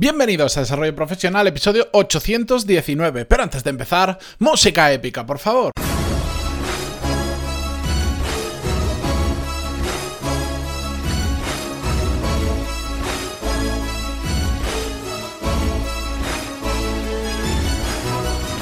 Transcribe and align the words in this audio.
Bienvenidos 0.00 0.56
a 0.56 0.60
Desarrollo 0.60 0.96
Profesional, 0.96 1.46
episodio 1.46 1.86
819. 1.92 3.26
Pero 3.26 3.42
antes 3.42 3.62
de 3.62 3.68
empezar, 3.68 4.18
música 4.38 4.90
épica, 4.90 5.26
por 5.26 5.38
favor. 5.38 5.72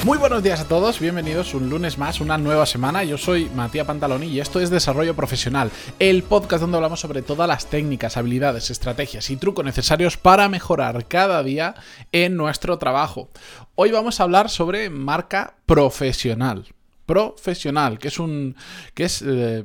Muy 0.09 0.17
buenos 0.17 0.41
días 0.41 0.59
a 0.59 0.67
todos, 0.67 0.99
bienvenidos 0.99 1.53
un 1.53 1.69
lunes 1.69 1.99
más, 1.99 2.19
una 2.19 2.39
nueva 2.39 2.65
semana. 2.65 3.03
Yo 3.03 3.15
soy 3.15 3.47
Matías 3.53 3.85
Pantaloni 3.85 4.25
y 4.25 4.39
esto 4.39 4.59
es 4.59 4.71
Desarrollo 4.71 5.15
Profesional, 5.15 5.69
el 5.99 6.23
podcast 6.23 6.61
donde 6.61 6.77
hablamos 6.77 6.99
sobre 6.99 7.21
todas 7.21 7.47
las 7.47 7.67
técnicas, 7.67 8.17
habilidades, 8.17 8.71
estrategias 8.71 9.29
y 9.29 9.37
trucos 9.37 9.63
necesarios 9.63 10.17
para 10.17 10.49
mejorar 10.49 11.07
cada 11.07 11.43
día 11.43 11.75
en 12.11 12.37
nuestro 12.37 12.79
trabajo. 12.79 13.29
Hoy 13.75 13.91
vamos 13.91 14.19
a 14.19 14.23
hablar 14.23 14.49
sobre 14.49 14.89
marca 14.89 15.57
profesional. 15.67 16.65
Profesional, 17.05 17.99
que 17.99 18.07
es 18.07 18.17
un. 18.17 18.55
que 18.95 19.03
es. 19.03 19.23
Eh, 19.23 19.63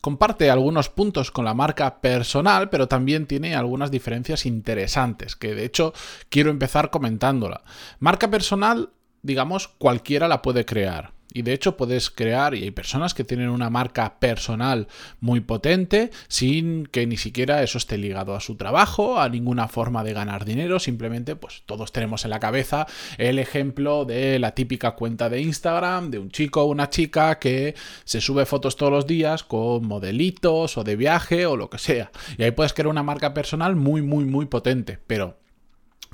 comparte 0.00 0.50
algunos 0.50 0.88
puntos 0.88 1.30
con 1.30 1.44
la 1.44 1.54
marca 1.54 2.00
personal, 2.00 2.68
pero 2.68 2.88
también 2.88 3.26
tiene 3.26 3.54
algunas 3.54 3.92
diferencias 3.92 4.44
interesantes, 4.44 5.36
que 5.36 5.54
de 5.54 5.64
hecho 5.64 5.94
quiero 6.30 6.50
empezar 6.50 6.90
comentándola. 6.90 7.62
Marca 8.00 8.28
personal 8.28 8.90
digamos, 9.24 9.66
cualquiera 9.66 10.28
la 10.28 10.42
puede 10.42 10.64
crear. 10.64 11.12
Y 11.36 11.42
de 11.42 11.52
hecho 11.52 11.76
puedes 11.76 12.10
crear, 12.10 12.54
y 12.54 12.62
hay 12.62 12.70
personas 12.70 13.12
que 13.12 13.24
tienen 13.24 13.48
una 13.48 13.68
marca 13.68 14.20
personal 14.20 14.86
muy 15.18 15.40
potente 15.40 16.12
sin 16.28 16.86
que 16.86 17.08
ni 17.08 17.16
siquiera 17.16 17.64
eso 17.64 17.76
esté 17.76 17.98
ligado 17.98 18.36
a 18.36 18.40
su 18.40 18.54
trabajo, 18.54 19.18
a 19.18 19.28
ninguna 19.28 19.66
forma 19.66 20.04
de 20.04 20.12
ganar 20.12 20.44
dinero, 20.44 20.78
simplemente 20.78 21.34
pues 21.34 21.64
todos 21.66 21.90
tenemos 21.90 22.24
en 22.24 22.30
la 22.30 22.38
cabeza 22.38 22.86
el 23.18 23.40
ejemplo 23.40 24.04
de 24.04 24.38
la 24.38 24.54
típica 24.54 24.92
cuenta 24.92 25.28
de 25.28 25.40
Instagram 25.40 26.12
de 26.12 26.20
un 26.20 26.30
chico 26.30 26.62
o 26.62 26.66
una 26.66 26.88
chica 26.88 27.40
que 27.40 27.74
se 28.04 28.20
sube 28.20 28.46
fotos 28.46 28.76
todos 28.76 28.92
los 28.92 29.06
días 29.08 29.42
con 29.42 29.84
modelitos 29.88 30.78
o 30.78 30.84
de 30.84 30.94
viaje 30.94 31.46
o 31.46 31.56
lo 31.56 31.68
que 31.68 31.78
sea. 31.78 32.12
Y 32.38 32.44
ahí 32.44 32.52
puedes 32.52 32.74
crear 32.74 32.86
una 32.86 33.02
marca 33.02 33.34
personal 33.34 33.74
muy, 33.74 34.02
muy, 34.02 34.24
muy 34.24 34.46
potente, 34.46 35.00
pero 35.04 35.40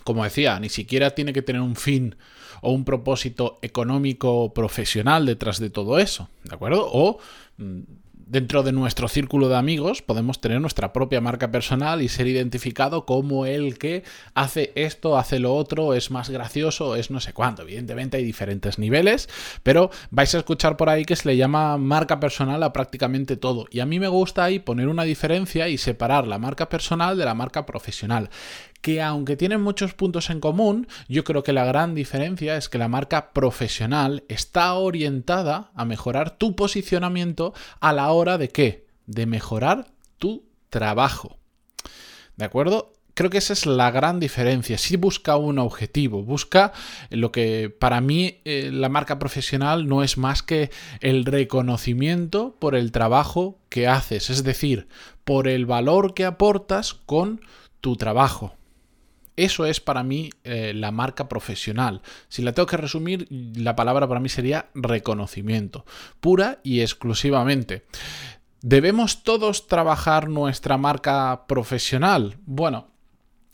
como 0.03 0.25
decía, 0.25 0.59
ni 0.61 0.71
siquiera 0.71 1.11
tiene 1.11 1.34
que 1.34 1.43
tener 1.43 1.61
un 1.61 1.77
fin 1.77 2.17
o 2.61 2.72
un 2.72 2.84
propósito 2.84 3.58
económico 3.62 4.53
profesional 4.55 5.27
detrás 5.27 5.58
de 5.58 5.70
todo 5.70 5.98
eso, 5.98 6.28
¿de 6.44 6.55
acuerdo? 6.55 6.89
O 6.92 7.19
mm, 7.58 7.80
dentro 8.30 8.62
de 8.62 8.70
nuestro 8.70 9.08
círculo 9.08 9.48
de 9.48 9.56
amigos 9.56 10.03
podemos 10.03 10.41
tener 10.41 10.61
nuestra 10.61 10.92
propia 10.92 11.20
marca 11.20 11.50
personal 11.50 12.00
y 12.00 12.08
ser 12.08 12.28
identificado 12.28 13.05
como 13.05 13.44
el 13.44 13.77
que 13.77 14.05
hace 14.34 14.70
esto, 14.77 15.19
hace 15.19 15.41
lo 15.41 15.53
otro, 15.56 15.94
es 15.94 16.12
más 16.12 16.31
gracioso, 16.31 16.94
es 16.94 17.11
no 17.11 17.19
sé 17.19 17.33
cuánto. 17.33 17.62
Evidentemente 17.62 18.19
hay 18.19 18.25
diferentes 18.25 18.78
niveles, 18.78 19.28
pero 19.64 19.91
vais 20.12 20.33
a 20.34 20.38
escuchar 20.38 20.77
por 20.77 20.88
ahí 20.88 21.05
que 21.05 21.16
se 21.16 21.28
le 21.28 21.36
llama 21.36 21.77
marca 21.77 22.20
personal 22.20 22.62
a 22.62 22.72
prácticamente 22.72 23.36
todo. 23.36 23.66
Y 23.69 23.81
a 23.81 23.86
mí 23.86 23.98
me 23.98 24.08
gusta 24.08 24.44
ahí 24.44 24.61
poner 24.61 24.86
una 24.86 25.03
diferencia 25.03 25.69
y 25.69 25.77
separar 25.77 26.28
la 26.28 26.38
marca 26.38 26.69
personal 26.69 27.19
de 27.19 27.25
la 27.25 27.34
marca 27.34 27.66
profesional 27.66 28.31
que 28.81 29.03
aunque 29.03 29.36
tienen 29.36 29.61
muchos 29.61 29.95
puntos 29.95 30.31
en 30.31 30.41
común, 30.41 30.89
yo 31.09 31.25
creo 31.25 31.42
que 31.42 31.53
la 31.53 31.64
gran 31.64 31.95
diferencia 31.95 32.56
es 32.56 32.69
que 32.69 32.78
la 32.78 32.89
marca 32.89 33.33
profesional 33.33 34.25
está 34.28 34.75
orientada 34.75 35.70
a 35.75 35.84
mejorar 35.84 36.39
tu 36.39 36.56
posicionamiento 36.56 37.53
a 37.81 37.92
la 37.92 38.11
hora 38.12 38.39
de 38.39 38.48
qué? 38.48 38.87
De 39.06 39.27
mejorar 39.27 39.87
tu 40.19 40.45
trabajo. 40.70 41.39
¿De 42.37 42.45
acuerdo? 42.45 42.92
Creo 43.14 43.28
que 43.28 43.39
esa 43.39 43.53
es 43.53 43.67
la 43.67 43.91
gran 43.91 44.19
diferencia. 44.19 44.78
Si 44.78 44.97
busca 44.97 45.37
un 45.37 45.59
objetivo, 45.59 46.22
busca 46.22 46.72
lo 47.11 47.33
que 47.33 47.69
para 47.69 48.00
mí 48.00 48.39
eh, 48.47 48.70
la 48.72 48.89
marca 48.89 49.19
profesional 49.19 49.89
no 49.89 50.03
es 50.03 50.17
más 50.17 50.42
que 50.42 50.70
el 51.00 51.27
reconocimiento 51.27 52.56
por 52.59 52.75
el 52.75 52.92
trabajo 52.92 53.59
que 53.69 53.88
haces, 53.88 54.31
es 54.31 54.43
decir, 54.43 54.88
por 55.25 55.49
el 55.49 55.66
valor 55.66 56.15
que 56.15 56.25
aportas 56.25 56.94
con 56.94 57.43
tu 57.82 57.97
trabajo. 57.97 58.55
Eso 59.41 59.65
es 59.65 59.81
para 59.81 60.03
mí 60.03 60.28
eh, 60.45 60.75
la 60.75 60.91
marca 60.91 61.27
profesional. 61.27 62.03
Si 62.28 62.43
la 62.43 62.53
tengo 62.53 62.67
que 62.67 62.77
resumir, 62.77 63.27
la 63.31 63.75
palabra 63.75 64.06
para 64.06 64.21
mí 64.21 64.28
sería 64.28 64.69
reconocimiento, 64.75 65.87
pura 66.21 66.61
y 66.62 66.83
exclusivamente. 66.83 67.87
¿Debemos 68.61 69.23
todos 69.23 69.67
trabajar 69.67 70.29
nuestra 70.29 70.77
marca 70.77 71.47
profesional? 71.47 72.37
Bueno, 72.45 72.89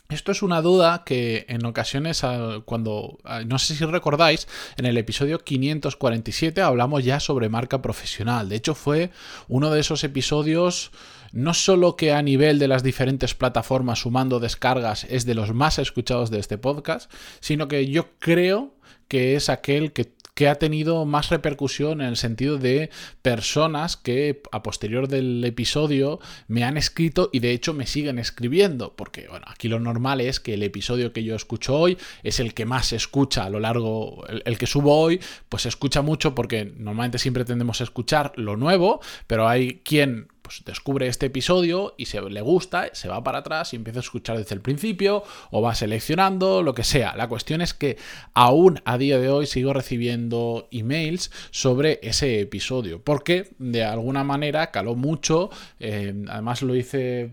esto 0.09 0.33
es 0.33 0.43
una 0.43 0.61
duda 0.61 1.05
que 1.05 1.47
en 1.49 1.65
ocasiones, 1.65 2.25
ah, 2.25 2.63
cuando, 2.65 3.19
ah, 3.23 3.43
no 3.47 3.61
sé 3.61 3.77
si 3.77 3.85
recordáis, 3.85 4.49
en 4.77 4.87
el 4.87 4.99
episodio 4.99 5.39
547 5.39 6.63
hablamos 6.63 7.05
ya 7.05 7.21
sobre 7.21 7.49
marca 7.49 7.81
profesional. 7.81 8.49
De 8.49 8.57
hecho, 8.57 8.75
fue 8.75 9.13
uno 9.47 9.71
de 9.71 9.79
esos 9.79 10.03
episodios 10.03 10.91
no 11.33 11.55
solo 11.55 11.97
que 11.97 12.13
a 12.13 12.23
nivel 12.23 12.59
de 12.59 12.69
las 12.69 12.83
diferentes 12.83 13.35
plataformas 13.35 14.01
sumando 14.01 14.41
descargas 14.41 15.05
es 15.05 15.27
de 15.27 15.35
los 15.35 15.53
más 15.53 15.79
escuchados 15.79 16.31
de 16.31 16.39
este 16.39 16.59
podcast, 16.59 17.11
sino 17.41 17.69
que 17.69 17.89
yo 17.89 18.11
creo 18.19 18.75
que 19.09 19.37
es 19.37 19.49
aquel 19.49 19.93
que 19.93 20.17
que 20.37 20.49
ha 20.51 20.57
tenido 20.57 21.07
más 21.07 21.31
repercusión 21.31 22.03
en 22.03 22.09
el 22.09 22.19
sentido 22.19 22.59
de 22.59 22.91
personas 23.23 23.97
que 23.97 24.43
a 24.53 24.63
posterior 24.63 25.09
del 25.09 25.43
episodio 25.43 26.21
me 26.47 26.63
han 26.63 26.77
escrito 26.77 27.31
y 27.33 27.41
de 27.41 27.53
hecho 27.53 27.73
me 27.73 27.87
siguen 27.87 28.19
escribiendo, 28.19 28.95
porque 28.95 29.29
bueno, 29.29 29.47
aquí 29.49 29.69
lo 29.69 29.81
normal 29.81 30.21
es 30.21 30.39
que 30.39 30.53
el 30.53 30.63
episodio 30.63 31.15
que 31.15 31.25
yo 31.25 31.35
escucho 31.35 31.75
hoy 31.79 31.97
es 32.23 32.39
el 32.39 32.53
que 32.53 32.67
más 32.67 32.89
se 32.89 32.97
escucha 32.97 33.45
a 33.45 33.51
lo 33.51 33.61
largo, 33.61 34.27
el, 34.29 34.43
el 34.45 34.59
que 34.59 34.67
subo 34.67 35.01
hoy, 35.01 35.21
pues 35.49 35.63
se 35.63 35.71
escucha 35.71 36.03
mucho 36.03 36.35
porque 36.35 36.71
normalmente 36.77 37.19
siempre 37.19 37.47
tendemos 37.47 37.81
a 37.81 37.85
escuchar 37.85 38.35
lo 38.37 38.59
nuevo, 38.59 39.01
pero 39.27 39.49
hay 39.49 39.81
quien 39.85 40.29
pues 40.47 40.62
descubre 40.65 41.09
este 41.09 41.27
episodio 41.27 41.95
y 41.99 42.07
se 42.07 42.21
le 42.21 42.41
gusta, 42.41 42.91
se 42.93 43.09
va 43.09 43.25
para 43.25 43.39
atrás 43.39 43.73
y 43.73 43.77
empieza 43.77 43.99
a 43.99 44.03
escuchar 44.03 44.39
desde 44.39 44.55
el 44.55 44.61
principio 44.61 45.25
o 45.51 45.61
va 45.61 45.75
seleccionando, 45.75 46.62
lo 46.62 46.73
que 46.73 46.84
sea. 46.84 47.17
La 47.17 47.29
cuestión 47.29 47.62
es 47.62 47.75
que 47.75 47.97
aún 48.33 48.81
a 48.84 48.97
día 48.97 49.19
de 49.19 49.29
hoy 49.29 49.47
sigo 49.47 49.73
recibiendo 49.73 50.69
emails 50.71 51.33
sobre 51.51 51.99
ese 52.01 52.41
episodio, 52.41 53.03
porque 53.03 53.57
de 53.59 53.83
alguna 53.83 54.23
manera 54.23 54.71
caló 54.71 54.95
mucho, 54.95 55.51
eh, 55.81 56.15
además 56.29 56.63
lo 56.63 56.77
hice 56.77 57.33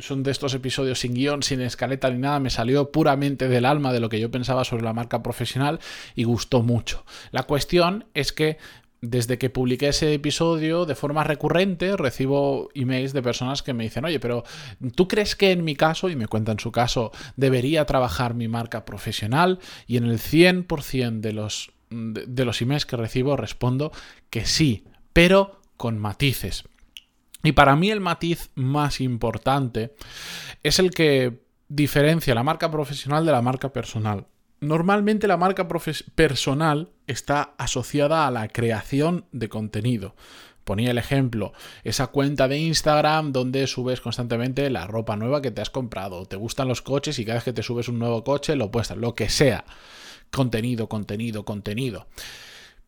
son 0.00 0.22
de 0.22 0.30
estos 0.30 0.52
episodios 0.54 1.00
sin 1.00 1.14
guion, 1.14 1.42
sin 1.42 1.62
escaleta 1.62 2.10
ni 2.10 2.18
nada, 2.18 2.38
me 2.40 2.50
salió 2.50 2.92
puramente 2.92 3.48
del 3.48 3.64
alma 3.64 3.92
de 3.92 4.00
lo 4.00 4.08
que 4.10 4.20
yo 4.20 4.30
pensaba 4.30 4.64
sobre 4.64 4.84
la 4.84 4.92
marca 4.92 5.22
profesional 5.22 5.80
y 6.14 6.24
gustó 6.24 6.62
mucho. 6.62 7.04
La 7.30 7.44
cuestión 7.44 8.04
es 8.12 8.32
que 8.32 8.58
desde 9.02 9.36
que 9.36 9.50
publiqué 9.50 9.88
ese 9.88 10.14
episodio, 10.14 10.86
de 10.86 10.94
forma 10.94 11.24
recurrente, 11.24 11.96
recibo 11.96 12.70
emails 12.72 13.12
de 13.12 13.20
personas 13.20 13.62
que 13.62 13.74
me 13.74 13.82
dicen, 13.82 14.04
oye, 14.04 14.20
pero 14.20 14.44
¿tú 14.94 15.08
crees 15.08 15.34
que 15.34 15.50
en 15.50 15.64
mi 15.64 15.74
caso, 15.74 16.08
y 16.08 16.14
me 16.14 16.28
cuentan 16.28 16.60
su 16.60 16.70
caso, 16.70 17.10
debería 17.36 17.84
trabajar 17.84 18.34
mi 18.34 18.46
marca 18.46 18.84
profesional? 18.84 19.58
Y 19.88 19.96
en 19.96 20.04
el 20.04 20.20
100% 20.20 21.20
de 21.20 21.32
los, 21.32 21.72
de 21.90 22.44
los 22.44 22.62
emails 22.62 22.86
que 22.86 22.96
recibo 22.96 23.36
respondo 23.36 23.90
que 24.30 24.46
sí, 24.46 24.84
pero 25.12 25.60
con 25.76 25.98
matices. 25.98 26.62
Y 27.42 27.52
para 27.52 27.74
mí 27.74 27.90
el 27.90 28.00
matiz 28.00 28.50
más 28.54 29.00
importante 29.00 29.94
es 30.62 30.78
el 30.78 30.92
que 30.92 31.42
diferencia 31.68 32.36
la 32.36 32.44
marca 32.44 32.70
profesional 32.70 33.26
de 33.26 33.32
la 33.32 33.42
marca 33.42 33.72
personal. 33.72 34.26
Normalmente 34.62 35.26
la 35.26 35.36
marca 35.36 35.66
personal 36.14 36.90
está 37.08 37.52
asociada 37.58 38.28
a 38.28 38.30
la 38.30 38.46
creación 38.46 39.24
de 39.32 39.48
contenido. 39.48 40.14
Ponía 40.62 40.92
el 40.92 40.98
ejemplo, 40.98 41.52
esa 41.82 42.06
cuenta 42.06 42.46
de 42.46 42.58
Instagram 42.58 43.32
donde 43.32 43.66
subes 43.66 44.00
constantemente 44.00 44.70
la 44.70 44.86
ropa 44.86 45.16
nueva 45.16 45.42
que 45.42 45.50
te 45.50 45.62
has 45.62 45.70
comprado, 45.70 46.26
te 46.26 46.36
gustan 46.36 46.68
los 46.68 46.80
coches 46.80 47.18
y 47.18 47.24
cada 47.24 47.38
vez 47.38 47.44
que 47.44 47.52
te 47.52 47.64
subes 47.64 47.88
un 47.88 47.98
nuevo 47.98 48.22
coche 48.22 48.54
lo 48.54 48.70
puestas, 48.70 48.98
lo 48.98 49.16
que 49.16 49.28
sea. 49.28 49.64
Contenido, 50.30 50.88
contenido, 50.88 51.44
contenido. 51.44 52.06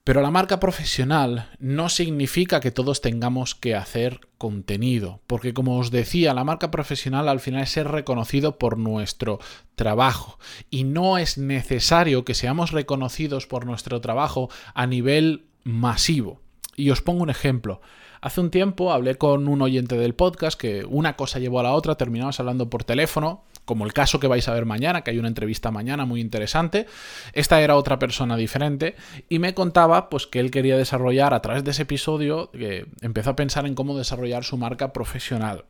Pero 0.04 0.20
la 0.20 0.30
marca 0.30 0.60
profesional 0.60 1.48
no 1.58 1.88
significa 1.88 2.60
que 2.60 2.70
todos 2.70 3.00
tengamos 3.00 3.54
que 3.54 3.74
hacer 3.74 4.20
contenido, 4.36 5.20
porque 5.26 5.54
como 5.54 5.78
os 5.78 5.90
decía, 5.90 6.34
la 6.34 6.44
marca 6.44 6.70
profesional 6.70 7.26
al 7.26 7.40
final 7.40 7.62
es 7.62 7.70
ser 7.70 7.88
reconocido 7.88 8.58
por 8.58 8.76
nuestro 8.76 9.38
trabajo 9.76 10.38
y 10.68 10.84
no 10.84 11.16
es 11.16 11.38
necesario 11.38 12.26
que 12.26 12.34
seamos 12.34 12.70
reconocidos 12.70 13.46
por 13.46 13.64
nuestro 13.64 14.02
trabajo 14.02 14.50
a 14.74 14.86
nivel 14.86 15.46
masivo. 15.64 16.38
Y 16.76 16.90
os 16.90 17.00
pongo 17.00 17.22
un 17.22 17.30
ejemplo. 17.30 17.80
Hace 18.20 18.42
un 18.42 18.50
tiempo 18.50 18.92
hablé 18.92 19.14
con 19.14 19.48
un 19.48 19.62
oyente 19.62 19.96
del 19.96 20.14
podcast 20.14 20.60
que 20.60 20.84
una 20.84 21.16
cosa 21.16 21.38
llevó 21.38 21.60
a 21.60 21.62
la 21.62 21.72
otra, 21.72 21.94
terminamos 21.94 22.38
hablando 22.40 22.68
por 22.68 22.84
teléfono 22.84 23.44
como 23.64 23.84
el 23.86 23.92
caso 23.92 24.20
que 24.20 24.26
vais 24.26 24.46
a 24.48 24.54
ver 24.54 24.66
mañana, 24.66 25.02
que 25.02 25.10
hay 25.10 25.18
una 25.18 25.28
entrevista 25.28 25.70
mañana 25.70 26.04
muy 26.04 26.20
interesante. 26.20 26.86
Esta 27.32 27.60
era 27.60 27.76
otra 27.76 27.98
persona 27.98 28.36
diferente 28.36 28.94
y 29.28 29.38
me 29.38 29.54
contaba 29.54 30.08
pues 30.10 30.26
que 30.26 30.40
él 30.40 30.50
quería 30.50 30.76
desarrollar 30.76 31.34
a 31.34 31.40
través 31.40 31.64
de 31.64 31.70
ese 31.70 31.82
episodio, 31.82 32.50
que 32.50 32.86
empezó 33.00 33.30
a 33.30 33.36
pensar 33.36 33.66
en 33.66 33.74
cómo 33.74 33.96
desarrollar 33.96 34.44
su 34.44 34.56
marca 34.56 34.92
profesional. 34.92 35.64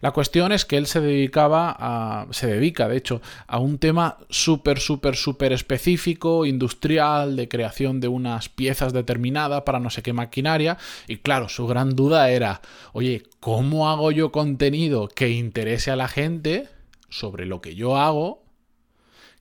La 0.00 0.12
cuestión 0.12 0.52
es 0.52 0.64
que 0.64 0.76
él 0.76 0.86
se 0.86 1.00
dedicaba 1.00 1.76
a, 1.78 2.26
se 2.30 2.46
dedica 2.46 2.88
de 2.88 2.96
hecho 2.96 3.20
a 3.46 3.58
un 3.58 3.78
tema 3.78 4.18
súper, 4.28 4.80
súper, 4.80 5.16
súper 5.16 5.52
específico, 5.52 6.46
industrial, 6.46 7.36
de 7.36 7.48
creación 7.48 8.00
de 8.00 8.08
unas 8.08 8.48
piezas 8.48 8.92
determinadas 8.92 9.62
para 9.62 9.80
no 9.80 9.90
sé 9.90 10.02
qué 10.02 10.12
maquinaria 10.12 10.78
y 11.06 11.18
claro, 11.18 11.48
su 11.48 11.66
gran 11.66 11.94
duda 11.94 12.30
era, 12.30 12.60
oye, 12.92 13.24
¿cómo 13.40 13.88
hago 13.90 14.10
yo 14.10 14.32
contenido 14.32 15.08
que 15.08 15.30
interese 15.30 15.90
a 15.90 15.96
la 15.96 16.08
gente? 16.08 16.68
Sobre 17.08 17.46
lo 17.46 17.60
que 17.60 17.74
yo 17.74 17.96
hago, 17.96 18.44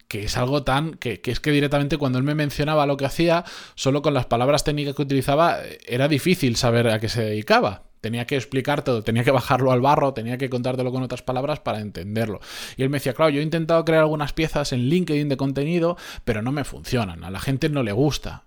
que 0.07 0.23
es 0.23 0.38
algo 0.38 0.63
tan. 0.63 0.94
Que, 0.95 1.21
es 1.23 1.39
que 1.39 1.51
directamente 1.51 1.97
cuando 1.97 2.17
él 2.17 2.23
me 2.23 2.35
mencionaba 2.35 2.85
lo 2.85 2.97
que 2.97 3.06
hacía, 3.06 3.44
solo 3.75 4.01
con 4.01 4.13
las 4.13 4.25
palabras 4.25 4.63
técnicas 4.63 4.95
que 4.95 5.01
utilizaba, 5.01 5.59
era 5.88 6.07
difícil 6.07 6.56
saber 6.56 6.88
a 6.88 7.00
qué 7.00 7.09
se 7.09 7.23
dedicaba. 7.23 7.83
Tenía 8.01 8.27
que 8.27 8.35
explicar 8.35 8.83
todo, 8.83 9.03
tenía 9.03 9.23
que 9.23 9.31
bajarlo 9.31 9.71
al 9.71 9.81
barro, 9.81 10.13
tenía 10.13 10.38
que 10.38 10.47
contártelo 10.47 10.91
con 10.91 11.01
otras 11.01 11.23
palabras 11.23 11.59
para 11.59 11.79
entenderlo. 11.79 12.39
Y 12.77 12.83
él 12.83 12.89
me 12.89 12.97
decía, 12.97 13.13
claro, 13.13 13.31
yo 13.31 13.39
he 13.39 13.44
intentado 13.44 13.83
crear 13.83 14.01
algunas 14.01 14.31
piezas 14.31 14.73
en 14.73 14.89
LinkedIn 14.89 15.27
de 15.27 15.38
contenido, 15.38 15.97
pero 16.23 16.44
no 16.44 16.51
me 16.51 16.65
funcionan, 16.65 17.23
a 17.23 17.31
la 17.31 17.39
gente 17.39 17.67
no 17.67 17.81
le 17.81 17.94
gusta. 17.94 18.44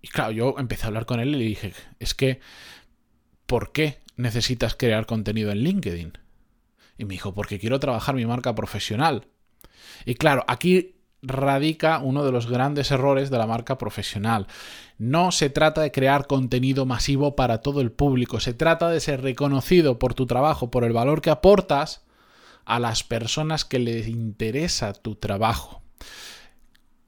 Y 0.00 0.08
claro, 0.08 0.32
yo 0.32 0.54
empecé 0.56 0.84
a 0.84 0.86
hablar 0.86 1.04
con 1.04 1.20
él 1.20 1.34
y 1.34 1.38
le 1.38 1.44
dije, 1.44 1.74
es 1.98 2.14
que, 2.14 2.40
¿por 3.44 3.72
qué 3.72 4.00
necesitas 4.16 4.74
crear 4.74 5.04
contenido 5.04 5.50
en 5.50 5.58
LinkedIn? 5.58 6.12
Y 7.00 7.06
me 7.06 7.14
dijo, 7.14 7.32
porque 7.32 7.58
quiero 7.58 7.80
trabajar 7.80 8.14
mi 8.14 8.26
marca 8.26 8.54
profesional. 8.54 9.26
Y 10.04 10.16
claro, 10.16 10.44
aquí 10.46 10.96
radica 11.22 11.98
uno 11.98 12.26
de 12.26 12.30
los 12.30 12.46
grandes 12.46 12.90
errores 12.90 13.30
de 13.30 13.38
la 13.38 13.46
marca 13.46 13.78
profesional. 13.78 14.48
No 14.98 15.32
se 15.32 15.48
trata 15.48 15.80
de 15.80 15.92
crear 15.92 16.26
contenido 16.26 16.84
masivo 16.84 17.36
para 17.36 17.62
todo 17.62 17.80
el 17.80 17.90
público, 17.90 18.38
se 18.38 18.52
trata 18.52 18.90
de 18.90 19.00
ser 19.00 19.22
reconocido 19.22 19.98
por 19.98 20.12
tu 20.12 20.26
trabajo, 20.26 20.70
por 20.70 20.84
el 20.84 20.92
valor 20.92 21.22
que 21.22 21.30
aportas 21.30 22.04
a 22.66 22.78
las 22.78 23.02
personas 23.02 23.64
que 23.64 23.78
les 23.78 24.06
interesa 24.06 24.92
tu 24.92 25.14
trabajo. 25.14 25.80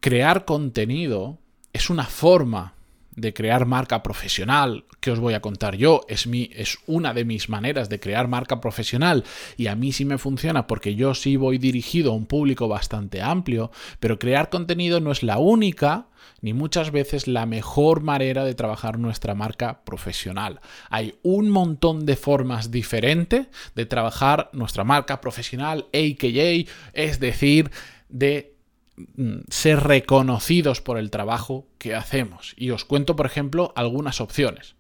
Crear 0.00 0.46
contenido 0.46 1.38
es 1.74 1.90
una 1.90 2.04
forma 2.04 2.76
de 3.14 3.34
crear 3.34 3.66
marca 3.66 4.02
profesional 4.02 4.84
que 5.00 5.10
os 5.10 5.20
voy 5.20 5.34
a 5.34 5.40
contar 5.40 5.76
yo 5.76 6.02
es 6.08 6.26
mi 6.26 6.50
es 6.54 6.78
una 6.86 7.12
de 7.12 7.24
mis 7.24 7.48
maneras 7.48 7.88
de 7.88 8.00
crear 8.00 8.28
marca 8.28 8.60
profesional 8.60 9.24
y 9.56 9.66
a 9.66 9.76
mí 9.76 9.92
sí 9.92 10.04
me 10.04 10.18
funciona 10.18 10.66
porque 10.66 10.94
yo 10.94 11.14
sí 11.14 11.36
voy 11.36 11.58
dirigido 11.58 12.12
a 12.12 12.14
un 12.14 12.26
público 12.26 12.68
bastante 12.68 13.20
amplio, 13.20 13.70
pero 14.00 14.18
crear 14.18 14.48
contenido 14.48 15.00
no 15.00 15.12
es 15.12 15.22
la 15.22 15.38
única 15.38 16.06
ni 16.40 16.52
muchas 16.52 16.90
veces 16.90 17.26
la 17.26 17.46
mejor 17.46 18.02
manera 18.02 18.44
de 18.44 18.54
trabajar 18.54 18.98
nuestra 18.98 19.34
marca 19.34 19.84
profesional. 19.84 20.60
Hay 20.90 21.14
un 21.22 21.50
montón 21.50 22.04
de 22.06 22.16
formas 22.16 22.70
diferentes 22.70 23.46
de 23.74 23.86
trabajar 23.86 24.50
nuestra 24.52 24.84
marca 24.84 25.20
profesional, 25.20 25.86
AKA, 25.92 26.70
es 26.92 27.20
decir, 27.20 27.70
de 28.08 28.51
ser 29.48 29.80
reconocidos 29.80 30.80
por 30.80 30.98
el 30.98 31.10
trabajo 31.10 31.66
que 31.78 31.94
hacemos. 31.94 32.54
Y 32.56 32.70
os 32.70 32.84
cuento, 32.84 33.16
por 33.16 33.26
ejemplo, 33.26 33.72
algunas 33.76 34.20
opciones. 34.20 34.74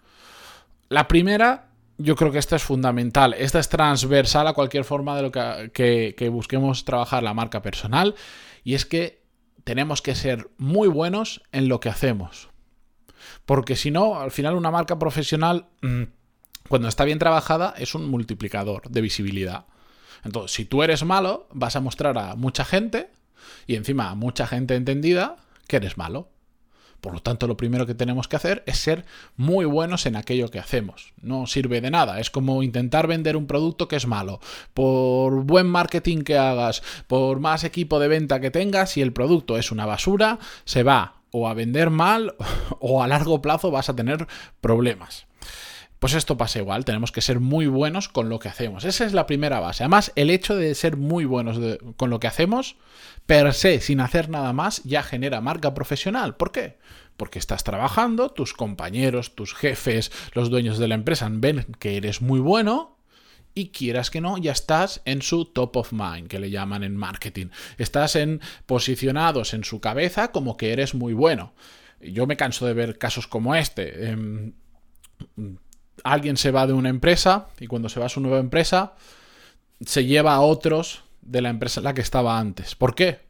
La 0.88 1.08
primera, 1.08 1.70
yo 1.98 2.16
creo 2.16 2.30
que 2.30 2.38
esta 2.38 2.56
es 2.56 2.62
fundamental. 2.62 3.34
Esta 3.34 3.58
es 3.58 3.68
transversal 3.68 4.46
a 4.46 4.52
cualquier 4.52 4.84
forma 4.84 5.16
de 5.16 5.22
lo 5.22 5.32
que, 5.32 6.14
que 6.16 6.28
busquemos 6.28 6.84
trabajar 6.84 7.22
la 7.22 7.34
marca 7.34 7.62
personal. 7.62 8.14
Y 8.64 8.74
es 8.74 8.84
que 8.84 9.22
tenemos 9.64 10.02
que 10.02 10.14
ser 10.14 10.50
muy 10.58 10.88
buenos 10.88 11.42
en 11.52 11.68
lo 11.68 11.80
que 11.80 11.88
hacemos. 11.88 12.50
Porque 13.46 13.76
si 13.76 13.90
no, 13.90 14.20
al 14.20 14.30
final 14.30 14.54
una 14.54 14.70
marca 14.70 14.98
profesional, 14.98 15.66
mm, 15.82 16.02
cuando 16.68 16.88
está 16.88 17.04
bien 17.04 17.18
trabajada, 17.18 17.74
es 17.76 17.94
un 17.94 18.08
multiplicador 18.08 18.88
de 18.88 19.00
visibilidad. 19.00 19.66
Entonces, 20.24 20.52
si 20.52 20.64
tú 20.64 20.82
eres 20.82 21.04
malo, 21.04 21.48
vas 21.52 21.76
a 21.76 21.80
mostrar 21.80 22.16
a 22.18 22.36
mucha 22.36 22.64
gente 22.64 23.10
y 23.66 23.76
encima 23.76 24.14
mucha 24.14 24.46
gente 24.46 24.74
entendida 24.74 25.36
que 25.66 25.76
eres 25.76 25.98
malo. 25.98 26.28
Por 27.02 27.14
lo 27.14 27.20
tanto, 27.20 27.48
lo 27.48 27.56
primero 27.56 27.84
que 27.84 27.96
tenemos 27.96 28.28
que 28.28 28.36
hacer 28.36 28.62
es 28.64 28.78
ser 28.78 29.04
muy 29.36 29.64
buenos 29.64 30.06
en 30.06 30.14
aquello 30.14 30.50
que 30.50 30.60
hacemos. 30.60 31.12
No 31.20 31.48
sirve 31.48 31.80
de 31.80 31.90
nada. 31.90 32.20
Es 32.20 32.30
como 32.30 32.62
intentar 32.62 33.08
vender 33.08 33.36
un 33.36 33.48
producto 33.48 33.88
que 33.88 33.96
es 33.96 34.06
malo. 34.06 34.38
Por 34.72 35.42
buen 35.42 35.66
marketing 35.66 36.22
que 36.22 36.38
hagas, 36.38 36.80
por 37.08 37.40
más 37.40 37.64
equipo 37.64 37.98
de 37.98 38.06
venta 38.06 38.40
que 38.40 38.52
tengas, 38.52 38.90
si 38.90 39.02
el 39.02 39.12
producto 39.12 39.58
es 39.58 39.72
una 39.72 39.84
basura, 39.84 40.38
se 40.64 40.84
va 40.84 41.16
o 41.32 41.48
a 41.48 41.54
vender 41.54 41.90
mal 41.90 42.36
o 42.78 43.02
a 43.02 43.08
largo 43.08 43.42
plazo 43.42 43.72
vas 43.72 43.88
a 43.88 43.96
tener 43.96 44.28
problemas. 44.60 45.26
Pues 46.02 46.14
esto 46.14 46.36
pasa 46.36 46.58
igual, 46.58 46.84
tenemos 46.84 47.12
que 47.12 47.20
ser 47.20 47.38
muy 47.38 47.68
buenos 47.68 48.08
con 48.08 48.28
lo 48.28 48.40
que 48.40 48.48
hacemos. 48.48 48.84
Esa 48.84 49.06
es 49.06 49.12
la 49.12 49.24
primera 49.24 49.60
base. 49.60 49.84
Además, 49.84 50.10
el 50.16 50.30
hecho 50.30 50.56
de 50.56 50.74
ser 50.74 50.96
muy 50.96 51.26
buenos 51.26 51.60
con 51.96 52.10
lo 52.10 52.18
que 52.18 52.26
hacemos, 52.26 52.74
per 53.24 53.54
se, 53.54 53.80
sin 53.80 54.00
hacer 54.00 54.28
nada 54.28 54.52
más, 54.52 54.82
ya 54.82 55.04
genera 55.04 55.40
marca 55.40 55.74
profesional. 55.74 56.34
¿Por 56.34 56.50
qué? 56.50 56.76
Porque 57.16 57.38
estás 57.38 57.62
trabajando, 57.62 58.30
tus 58.30 58.52
compañeros, 58.52 59.36
tus 59.36 59.54
jefes, 59.54 60.10
los 60.32 60.50
dueños 60.50 60.78
de 60.78 60.88
la 60.88 60.96
empresa 60.96 61.28
ven 61.30 61.66
que 61.78 61.96
eres 61.96 62.20
muy 62.20 62.40
bueno 62.40 62.98
y 63.54 63.68
quieras 63.68 64.10
que 64.10 64.20
no, 64.20 64.38
ya 64.38 64.50
estás 64.50 65.02
en 65.04 65.22
su 65.22 65.44
top 65.44 65.76
of 65.76 65.92
mind, 65.92 66.26
que 66.26 66.40
le 66.40 66.50
llaman 66.50 66.82
en 66.82 66.96
marketing. 66.96 67.46
Estás 67.78 68.16
en 68.16 68.40
posicionados 68.66 69.54
en 69.54 69.62
su 69.62 69.80
cabeza 69.80 70.32
como 70.32 70.56
que 70.56 70.72
eres 70.72 70.96
muy 70.96 71.12
bueno. 71.12 71.54
Yo 72.00 72.26
me 72.26 72.36
canso 72.36 72.66
de 72.66 72.72
ver 72.72 72.98
casos 72.98 73.28
como 73.28 73.54
este. 73.54 74.08
Em, 74.08 74.54
alguien 76.04 76.36
se 76.36 76.50
va 76.50 76.66
de 76.66 76.72
una 76.72 76.88
empresa 76.88 77.48
y 77.60 77.66
cuando 77.66 77.88
se 77.88 78.00
va 78.00 78.06
a 78.06 78.10
su 78.10 78.20
nueva 78.20 78.38
empresa 78.38 78.94
se 79.84 80.04
lleva 80.04 80.34
a 80.34 80.40
otros 80.40 81.04
de 81.22 81.42
la 81.42 81.50
empresa 81.50 81.80
en 81.80 81.84
la 81.84 81.94
que 81.94 82.00
estaba 82.00 82.38
antes. 82.38 82.74
¿Por 82.74 82.94
qué? 82.94 83.20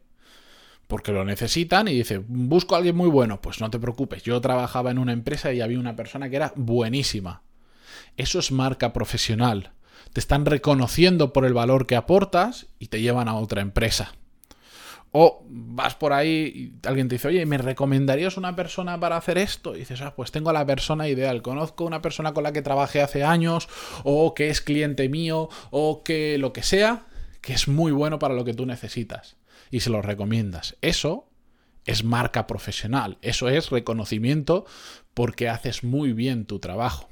Porque 0.87 1.11
lo 1.11 1.25
necesitan 1.25 1.87
y 1.87 1.93
dice, 1.93 2.21
busco 2.27 2.75
a 2.75 2.79
alguien 2.79 2.95
muy 2.95 3.09
bueno. 3.09 3.41
Pues 3.41 3.61
no 3.61 3.69
te 3.69 3.79
preocupes, 3.79 4.23
yo 4.23 4.39
trabajaba 4.41 4.91
en 4.91 4.99
una 4.99 5.13
empresa 5.13 5.53
y 5.53 5.61
había 5.61 5.79
una 5.79 5.95
persona 5.95 6.29
que 6.29 6.35
era 6.35 6.53
buenísima. 6.55 7.41
Eso 8.17 8.39
es 8.39 8.51
marca 8.51 8.93
profesional. 8.93 9.71
Te 10.11 10.19
están 10.19 10.45
reconociendo 10.45 11.33
por 11.33 11.45
el 11.45 11.53
valor 11.53 11.87
que 11.87 11.95
aportas 11.95 12.67
y 12.77 12.87
te 12.87 13.01
llevan 13.01 13.27
a 13.27 13.35
otra 13.35 13.61
empresa. 13.61 14.13
O 15.15 15.45
vas 15.47 15.93
por 15.93 16.11
ahí 16.11 16.73
y 16.83 16.87
alguien 16.87 17.07
te 17.07 17.15
dice, 17.15 17.27
oye, 17.27 17.45
¿me 17.45 17.59
recomendarías 17.59 18.35
una 18.35 18.55
persona 18.55 18.99
para 18.99 19.15
hacer 19.15 19.37
esto? 19.37 19.75
Y 19.75 19.79
dices, 19.79 20.01
ah, 20.01 20.15
pues 20.15 20.31
tengo 20.31 20.49
a 20.49 20.53
la 20.53 20.65
persona 20.65 21.07
ideal. 21.07 21.43
Conozco 21.43 21.85
una 21.85 22.01
persona 22.01 22.33
con 22.33 22.43
la 22.43 22.51
que 22.51 22.63
trabajé 22.63 22.99
hace 22.99 23.23
años, 23.23 23.69
o 24.03 24.33
que 24.33 24.49
es 24.49 24.59
cliente 24.61 25.07
mío, 25.09 25.49
o 25.69 26.03
que 26.03 26.39
lo 26.39 26.51
que 26.51 26.63
sea, 26.63 27.05
que 27.41 27.53
es 27.53 27.67
muy 27.67 27.91
bueno 27.91 28.17
para 28.17 28.33
lo 28.33 28.43
que 28.43 28.55
tú 28.55 28.65
necesitas. 28.65 29.37
Y 29.69 29.81
se 29.81 29.91
lo 29.91 30.01
recomiendas. 30.01 30.77
Eso 30.81 31.29
es 31.85 32.03
marca 32.03 32.47
profesional. 32.47 33.19
Eso 33.21 33.49
es 33.49 33.69
reconocimiento 33.69 34.65
porque 35.13 35.47
haces 35.47 35.83
muy 35.83 36.13
bien 36.13 36.45
tu 36.45 36.57
trabajo. 36.57 37.07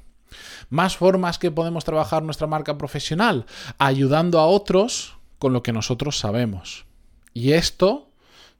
Más 0.70 0.96
formas 0.96 1.38
que 1.38 1.52
podemos 1.52 1.84
trabajar 1.84 2.24
nuestra 2.24 2.48
marca 2.48 2.78
profesional, 2.78 3.46
ayudando 3.78 4.40
a 4.40 4.46
otros 4.46 5.18
con 5.38 5.52
lo 5.52 5.62
que 5.62 5.72
nosotros 5.72 6.18
sabemos. 6.18 6.86
Y 7.34 7.52
esto 7.52 8.08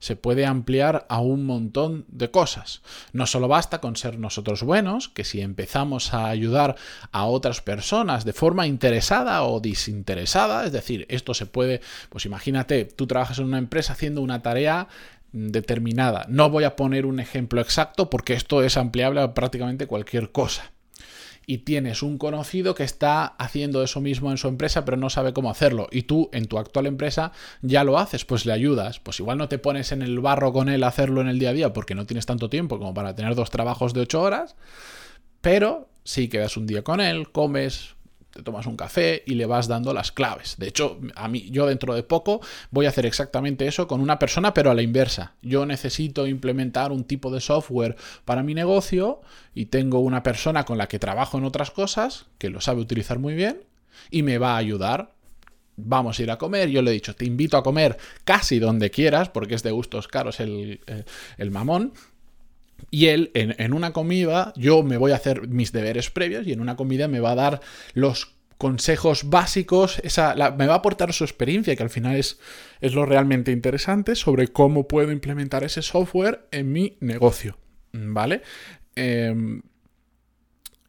se 0.02 0.16
puede 0.16 0.46
ampliar 0.46 1.06
a 1.08 1.20
un 1.20 1.46
montón 1.46 2.04
de 2.08 2.28
cosas. 2.32 2.82
No 3.12 3.24
solo 3.26 3.46
basta 3.46 3.80
con 3.80 3.94
ser 3.94 4.18
nosotros 4.18 4.64
buenos, 4.64 5.08
que 5.08 5.22
si 5.22 5.40
empezamos 5.40 6.12
a 6.12 6.26
ayudar 6.26 6.74
a 7.12 7.26
otras 7.26 7.60
personas 7.60 8.24
de 8.24 8.32
forma 8.32 8.66
interesada 8.66 9.44
o 9.44 9.60
desinteresada, 9.60 10.66
es 10.66 10.72
decir, 10.72 11.06
esto 11.08 11.34
se 11.34 11.46
puede, 11.46 11.82
pues 12.08 12.26
imagínate, 12.26 12.84
tú 12.84 13.06
trabajas 13.06 13.38
en 13.38 13.44
una 13.44 13.58
empresa 13.58 13.92
haciendo 13.92 14.22
una 14.22 14.42
tarea 14.42 14.88
determinada. 15.30 16.26
No 16.28 16.50
voy 16.50 16.64
a 16.64 16.74
poner 16.74 17.06
un 17.06 17.20
ejemplo 17.20 17.60
exacto 17.60 18.10
porque 18.10 18.34
esto 18.34 18.64
es 18.64 18.76
ampliable 18.76 19.20
a 19.20 19.34
prácticamente 19.34 19.86
cualquier 19.86 20.32
cosa 20.32 20.72
y 21.46 21.58
tienes 21.58 22.02
un 22.02 22.18
conocido 22.18 22.74
que 22.74 22.84
está 22.84 23.24
haciendo 23.24 23.82
eso 23.82 24.00
mismo 24.00 24.30
en 24.30 24.38
su 24.38 24.48
empresa 24.48 24.84
pero 24.84 24.96
no 24.96 25.10
sabe 25.10 25.32
cómo 25.32 25.50
hacerlo. 25.50 25.88
Y 25.90 26.02
tú 26.02 26.30
en 26.32 26.46
tu 26.46 26.58
actual 26.58 26.86
empresa 26.86 27.32
ya 27.62 27.84
lo 27.84 27.98
haces, 27.98 28.24
pues 28.24 28.46
le 28.46 28.52
ayudas, 28.52 29.00
pues 29.00 29.20
igual 29.20 29.38
no 29.38 29.48
te 29.48 29.58
pones 29.58 29.92
en 29.92 30.02
el 30.02 30.20
barro 30.20 30.52
con 30.52 30.68
él 30.68 30.84
a 30.84 30.88
hacerlo 30.88 31.20
en 31.20 31.28
el 31.28 31.38
día 31.38 31.50
a 31.50 31.54
día 31.54 31.72
porque 31.72 31.94
no 31.94 32.06
tienes 32.06 32.26
tanto 32.26 32.48
tiempo 32.48 32.78
como 32.78 32.94
para 32.94 33.14
tener 33.14 33.34
dos 33.34 33.50
trabajos 33.50 33.94
de 33.94 34.00
ocho 34.00 34.22
horas, 34.22 34.56
pero 35.40 35.88
sí 36.04 36.28
quedas 36.28 36.56
un 36.56 36.66
día 36.66 36.82
con 36.82 37.00
él, 37.00 37.30
comes, 37.30 37.94
te 38.32 38.42
tomas 38.42 38.66
un 38.66 38.76
café 38.76 39.22
y 39.26 39.34
le 39.34 39.46
vas 39.46 39.68
dando 39.68 39.92
las 39.92 40.10
claves. 40.10 40.56
De 40.58 40.68
hecho, 40.68 40.98
a 41.14 41.28
mí, 41.28 41.48
yo 41.50 41.66
dentro 41.66 41.94
de 41.94 42.02
poco 42.02 42.40
voy 42.70 42.86
a 42.86 42.88
hacer 42.88 43.06
exactamente 43.06 43.66
eso 43.66 43.86
con 43.86 44.00
una 44.00 44.18
persona, 44.18 44.54
pero 44.54 44.70
a 44.70 44.74
la 44.74 44.82
inversa. 44.82 45.34
Yo 45.42 45.66
necesito 45.66 46.26
implementar 46.26 46.92
un 46.92 47.04
tipo 47.04 47.30
de 47.30 47.40
software 47.40 47.96
para 48.24 48.42
mi 48.42 48.54
negocio 48.54 49.20
y 49.54 49.66
tengo 49.66 50.00
una 50.00 50.22
persona 50.22 50.64
con 50.64 50.78
la 50.78 50.88
que 50.88 50.98
trabajo 50.98 51.38
en 51.38 51.44
otras 51.44 51.70
cosas, 51.70 52.26
que 52.38 52.50
lo 52.50 52.60
sabe 52.60 52.80
utilizar 52.80 53.18
muy 53.18 53.34
bien, 53.34 53.64
y 54.10 54.22
me 54.22 54.38
va 54.38 54.54
a 54.54 54.58
ayudar 54.58 55.12
vamos 55.76 56.18
a 56.18 56.22
ir 56.22 56.30
a 56.30 56.38
comer, 56.38 56.68
yo 56.68 56.82
le 56.82 56.90
he 56.90 56.94
dicho, 56.94 57.14
te 57.14 57.24
invito 57.24 57.56
a 57.56 57.62
comer 57.62 57.96
casi 58.24 58.58
donde 58.58 58.90
quieras, 58.90 59.28
porque 59.30 59.54
es 59.54 59.62
de 59.62 59.70
gustos 59.70 60.08
caros 60.08 60.40
el, 60.40 60.80
el, 61.38 61.50
mamón, 61.50 61.92
y 62.90 63.06
él, 63.06 63.30
en, 63.34 63.72
una 63.72 63.92
comida, 63.92 64.52
yo 64.56 64.82
me 64.82 64.98
voy 64.98 65.12
a 65.12 65.16
hacer 65.16 65.48
mis 65.48 65.72
deberes 65.72 66.10
previos 66.10 66.46
y 66.46 66.52
en 66.52 66.60
una 66.60 66.76
comida 66.76 67.08
me 67.08 67.20
va 67.20 67.32
a 67.32 67.36
dar 67.36 67.60
los 67.94 68.34
consejos 68.58 69.30
básicos, 69.30 69.98
esa, 70.04 70.34
me 70.56 70.66
va 70.66 70.74
a 70.74 70.76
aportar 70.76 71.12
su 71.12 71.24
experiencia, 71.24 71.74
que 71.74 71.82
al 71.82 71.90
final 71.90 72.16
es, 72.16 72.38
es 72.80 72.94
lo 72.94 73.06
realmente 73.06 73.50
interesante, 73.50 74.14
sobre 74.14 74.48
cómo 74.48 74.86
puedo 74.86 75.10
implementar 75.10 75.64
ese 75.64 75.82
software 75.82 76.46
en 76.50 76.70
mi 76.70 76.96
negocio. 77.00 77.56
¿Vale? 77.92 78.42
Em, 78.94 79.62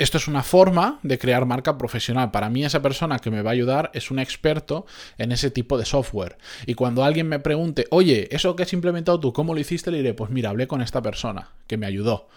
esto 0.04 0.18
es 0.18 0.28
una 0.28 0.44
forma 0.44 1.00
de 1.02 1.18
crear 1.18 1.46
marca 1.46 1.78
profesional. 1.78 2.30
Para 2.30 2.50
mí 2.50 2.66
esa 2.66 2.82
persona 2.82 3.20
que 3.20 3.32
me 3.32 3.42
va 3.42 3.52
a 3.52 3.54
ayudar 3.54 3.90
es 3.94 4.12
un 4.12 4.20
experto 4.20 4.86
en 5.18 5.32
ese 5.32 5.50
tipo 5.50 5.78
de 5.78 5.86
software. 5.86 6.38
Y 6.66 6.74
cuando 6.74 7.06
alguien 7.06 7.30
me 7.30 7.40
pregunte, 7.40 7.88
oye, 7.90 8.28
eso 8.36 8.56
que 8.56 8.64
has 8.64 8.74
implementado 8.74 9.20
tú, 9.22 9.32
¿cómo 9.32 9.54
lo 9.54 9.62
hiciste? 9.62 9.92
Le 9.92 9.98
diré, 9.98 10.14
pues 10.14 10.30
mira, 10.30 10.50
hablé 10.50 10.68
con 10.68 10.82
esta 10.82 11.02
persona 11.02 11.52
que 11.68 11.78
me 11.78 11.86
ayudó. 11.86 12.28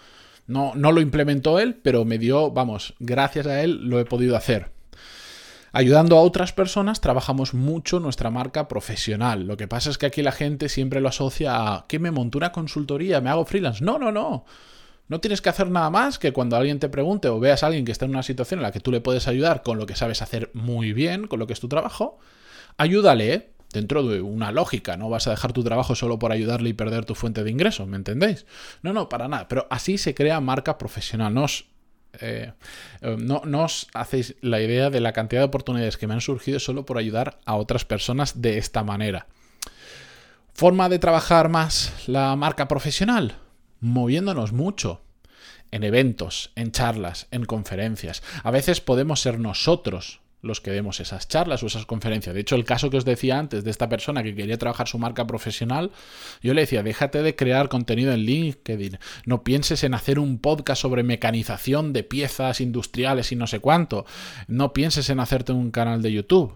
No, 0.47 0.71
no 0.75 0.93
lo 0.93 1.01
implementó 1.01 1.59
él, 1.59 1.75
pero 1.75 2.05
me 2.05 2.17
dio, 2.17 2.51
vamos, 2.51 2.93
gracias 2.99 3.47
a 3.47 3.61
él 3.61 3.81
lo 3.83 3.99
he 3.99 4.05
podido 4.05 4.37
hacer. 4.37 4.71
Ayudando 5.73 6.17
a 6.17 6.21
otras 6.21 6.53
personas 6.53 7.01
trabajamos 7.01 7.53
mucho 7.53 7.99
nuestra 7.99 8.31
marca 8.31 8.69
profesional. 8.69 9.45
Lo 9.45 9.57
que 9.57 9.67
pasa 9.67 9.89
es 9.89 9.97
que 9.97 10.05
aquí 10.05 10.21
la 10.21 10.31
gente 10.31 10.69
siempre 10.69 11.01
lo 11.01 11.09
asocia 11.09 11.53
a 11.53 11.85
que 11.87 11.99
me 11.99 12.11
monto 12.11 12.37
una 12.37 12.53
consultoría, 12.53 13.19
me 13.19 13.29
hago 13.29 13.43
freelance. 13.43 13.83
No, 13.83 13.99
no, 13.99 14.13
no. 14.13 14.45
No 15.07 15.19
tienes 15.21 15.41
que 15.41 15.49
hacer 15.49 15.69
nada 15.69 15.89
más 15.89 16.19
que 16.19 16.33
cuando 16.33 16.57
alguien 16.57 16.79
te 16.79 16.89
pregunte 16.89 17.29
o 17.29 17.39
veas 17.39 17.63
a 17.63 17.67
alguien 17.67 17.85
que 17.85 17.91
está 17.91 18.05
en 18.05 18.11
una 18.11 18.23
situación 18.23 18.59
en 18.59 18.63
la 18.63 18.71
que 18.71 18.79
tú 18.79 18.91
le 18.91 19.01
puedes 19.01 19.27
ayudar 19.27 19.63
con 19.63 19.77
lo 19.77 19.85
que 19.85 19.95
sabes 19.95 20.21
hacer 20.21 20.51
muy 20.53 20.93
bien, 20.93 21.27
con 21.27 21.39
lo 21.39 21.47
que 21.47 21.53
es 21.53 21.59
tu 21.59 21.69
trabajo, 21.69 22.19
ayúdale 22.77 23.51
dentro 23.71 24.03
de 24.03 24.21
una 24.21 24.51
lógica. 24.51 24.97
No 24.97 25.09
vas 25.09 25.27
a 25.27 25.31
dejar 25.31 25.53
tu 25.53 25.63
trabajo 25.63 25.95
solo 25.95 26.19
por 26.19 26.31
ayudarle 26.31 26.69
y 26.69 26.73
perder 26.73 27.05
tu 27.05 27.15
fuente 27.15 27.43
de 27.43 27.51
ingresos, 27.51 27.87
¿me 27.87 27.97
entendéis? 27.97 28.45
No, 28.81 28.93
no, 28.93 29.07
para 29.09 29.27
nada. 29.27 29.47
Pero 29.47 29.67
así 29.69 29.97
se 29.97 30.13
crea 30.13 30.39
marca 30.41 30.77
profesional. 30.77 31.33
No 31.33 31.45
eh, 32.19 32.53
eh, 33.01 33.15
no, 33.19 33.63
os 33.63 33.87
hacéis 33.93 34.35
la 34.41 34.61
idea 34.61 34.89
de 34.89 35.01
la 35.01 35.13
cantidad 35.13 35.41
de 35.41 35.45
oportunidades 35.45 35.97
que 35.97 36.07
me 36.07 36.13
han 36.13 36.21
surgido 36.21 36.59
solo 36.59 36.85
por 36.85 36.97
ayudar 36.97 37.39
a 37.45 37.55
otras 37.55 37.85
personas 37.85 38.41
de 38.41 38.57
esta 38.57 38.83
manera. 38.83 39.27
Forma 40.53 40.89
de 40.89 40.99
trabajar 40.99 41.49
más 41.49 41.93
la 42.07 42.35
marca 42.35 42.67
profesional, 42.67 43.35
moviéndonos 43.79 44.53
mucho 44.53 45.01
en 45.71 45.83
eventos, 45.83 46.51
en 46.55 46.71
charlas, 46.71 47.27
en 47.31 47.45
conferencias. 47.45 48.23
A 48.43 48.51
veces 48.51 48.81
podemos 48.81 49.21
ser 49.21 49.39
nosotros 49.39 50.21
los 50.41 50.61
que 50.61 50.71
demos 50.71 50.99
esas 50.99 51.27
charlas 51.27 51.63
o 51.63 51.67
esas 51.67 51.85
conferencias. 51.85 52.33
De 52.33 52.41
hecho, 52.41 52.55
el 52.55 52.63
caso 52.63 52.89
que 52.89 52.97
os 52.97 53.05
decía 53.05 53.39
antes 53.39 53.63
de 53.63 53.71
esta 53.71 53.89
persona 53.89 54.23
que 54.23 54.35
quería 54.35 54.57
trabajar 54.57 54.87
su 54.87 54.99
marca 54.99 55.25
profesional, 55.25 55.91
yo 56.41 56.53
le 56.53 56.61
decía, 56.61 56.83
déjate 56.83 57.21
de 57.21 57.35
crear 57.35 57.69
contenido 57.69 58.13
en 58.13 58.21
LinkedIn, 58.21 58.99
no 59.25 59.43
pienses 59.43 59.83
en 59.83 59.93
hacer 59.93 60.19
un 60.19 60.39
podcast 60.39 60.81
sobre 60.81 61.03
mecanización 61.03 61.91
de 61.91 62.03
piezas 62.03 62.61
industriales 62.61 63.31
y 63.31 63.35
no 63.35 63.47
sé 63.47 63.59
cuánto, 63.59 64.05
no 64.47 64.73
pienses 64.73 65.09
en 65.09 65.19
hacerte 65.19 65.51
un 65.51 65.71
canal 65.71 66.01
de 66.01 66.13
YouTube. 66.13 66.53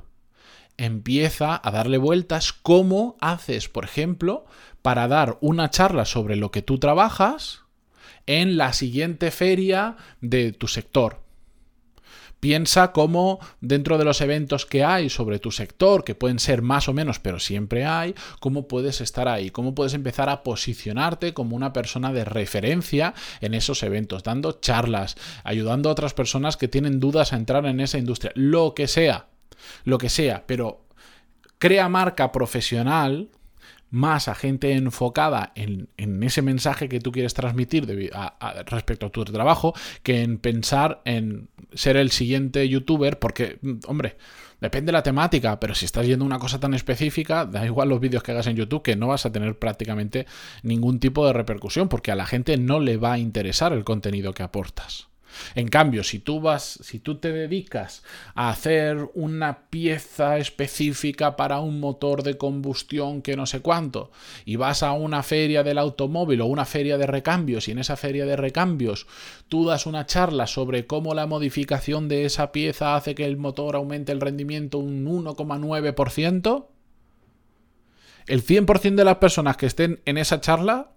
Empieza 0.83 1.61
a 1.63 1.71
darle 1.71 1.97
vueltas 1.97 2.53
cómo 2.53 3.15
haces, 3.21 3.69
por 3.69 3.85
ejemplo, 3.85 4.45
para 4.81 5.07
dar 5.07 5.37
una 5.41 5.69
charla 5.69 6.05
sobre 6.05 6.35
lo 6.35 6.49
que 6.49 6.61
tú 6.61 6.79
trabajas 6.79 7.61
en 8.25 8.57
la 8.57 8.73
siguiente 8.73 9.29
feria 9.31 9.95
de 10.21 10.53
tu 10.53 10.67
sector 10.67 11.21
Piensa 12.41 12.91
cómo 12.91 13.39
dentro 13.61 13.99
de 13.99 14.03
los 14.03 14.19
eventos 14.19 14.65
que 14.65 14.83
hay 14.83 15.11
sobre 15.11 15.37
tu 15.37 15.51
sector, 15.51 16.03
que 16.03 16.15
pueden 16.15 16.39
ser 16.39 16.63
más 16.63 16.89
o 16.89 16.93
menos, 16.93 17.19
pero 17.19 17.39
siempre 17.39 17.85
hay, 17.85 18.15
cómo 18.39 18.67
puedes 18.67 18.99
estar 18.99 19.27
ahí, 19.27 19.51
cómo 19.51 19.75
puedes 19.75 19.93
empezar 19.93 20.27
a 20.27 20.41
posicionarte 20.41 21.35
como 21.35 21.55
una 21.55 21.71
persona 21.71 22.11
de 22.11 22.25
referencia 22.25 23.13
en 23.41 23.53
esos 23.53 23.83
eventos, 23.83 24.23
dando 24.23 24.53
charlas, 24.53 25.17
ayudando 25.43 25.89
a 25.89 25.91
otras 25.91 26.15
personas 26.15 26.57
que 26.57 26.67
tienen 26.67 26.99
dudas 26.99 27.31
a 27.31 27.35
entrar 27.35 27.63
en 27.67 27.79
esa 27.79 27.99
industria, 27.99 28.31
lo 28.33 28.73
que 28.73 28.87
sea, 28.87 29.27
lo 29.83 29.97
que 29.97 30.09
sea, 30.09 30.45
pero 30.47 30.85
crea 31.57 31.89
marca 31.89 32.31
profesional 32.31 33.29
más 33.91 34.29
a 34.29 34.35
gente 34.35 34.71
enfocada 34.71 35.51
en, 35.55 35.89
ese 36.23 36.41
mensaje 36.41 36.89
que 36.89 36.99
tú 36.99 37.11
quieres 37.11 37.33
transmitir 37.33 37.85
respecto 38.65 39.05
a 39.05 39.09
tu 39.09 39.23
trabajo 39.25 39.73
que 40.01 40.23
en 40.23 40.37
pensar 40.39 41.01
en 41.05 41.49
ser 41.73 41.97
el 41.97 42.09
siguiente 42.09 42.67
youtuber, 42.67 43.19
porque, 43.19 43.59
hombre, 43.85 44.17
depende 44.61 44.87
de 44.87 44.93
la 44.93 45.03
temática, 45.03 45.59
pero 45.59 45.75
si 45.75 45.85
estás 45.85 46.07
yendo 46.07 46.23
a 46.23 46.27
una 46.27 46.39
cosa 46.39 46.59
tan 46.59 46.73
específica, 46.73 47.45
da 47.45 47.65
igual 47.65 47.89
los 47.89 47.99
vídeos 47.99 48.23
que 48.23 48.31
hagas 48.31 48.47
en 48.47 48.55
YouTube, 48.55 48.81
que 48.81 48.95
no 48.95 49.07
vas 49.07 49.25
a 49.25 49.31
tener 49.31 49.59
prácticamente 49.59 50.25
ningún 50.63 50.99
tipo 50.99 51.27
de 51.27 51.33
repercusión, 51.33 51.89
porque 51.89 52.11
a 52.11 52.15
la 52.15 52.25
gente 52.25 52.57
no 52.57 52.79
le 52.79 52.95
va 52.97 53.13
a 53.13 53.19
interesar 53.19 53.73
el 53.73 53.83
contenido 53.83 54.33
que 54.33 54.43
aportas. 54.43 55.10
En 55.55 55.67
cambio, 55.67 56.03
si 56.03 56.19
tú 56.19 56.41
vas, 56.41 56.79
si 56.81 56.99
tú 56.99 57.15
te 57.15 57.31
dedicas 57.31 58.03
a 58.35 58.49
hacer 58.49 59.09
una 59.13 59.69
pieza 59.69 60.37
específica 60.37 61.35
para 61.35 61.59
un 61.59 61.79
motor 61.79 62.23
de 62.23 62.37
combustión 62.37 63.21
que 63.21 63.35
no 63.35 63.45
sé 63.45 63.61
cuánto, 63.61 64.11
y 64.45 64.55
vas 64.55 64.83
a 64.83 64.93
una 64.93 65.23
feria 65.23 65.63
del 65.63 65.77
automóvil 65.77 66.41
o 66.41 66.45
una 66.45 66.65
feria 66.65 66.97
de 66.97 67.07
recambios, 67.07 67.67
y 67.67 67.71
en 67.71 67.79
esa 67.79 67.97
feria 67.97 68.25
de 68.25 68.35
recambios 68.35 69.07
tú 69.47 69.65
das 69.65 69.85
una 69.85 70.05
charla 70.05 70.47
sobre 70.47 70.85
cómo 70.85 71.13
la 71.13 71.27
modificación 71.27 72.07
de 72.07 72.25
esa 72.25 72.51
pieza 72.51 72.95
hace 72.95 73.15
que 73.15 73.25
el 73.25 73.37
motor 73.37 73.75
aumente 73.75 74.11
el 74.11 74.21
rendimiento 74.21 74.77
un 74.77 75.05
1,9%, 75.05 76.65
el 78.27 78.45
100% 78.45 78.95
de 78.95 79.03
las 79.03 79.17
personas 79.17 79.57
que 79.57 79.65
estén 79.65 79.99
en 80.05 80.17
esa 80.17 80.41
charla, 80.41 80.91